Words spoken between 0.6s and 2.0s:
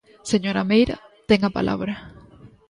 Meira, ten a palabra.